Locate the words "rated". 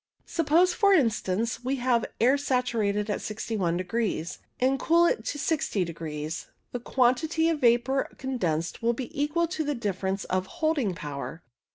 2.79-3.07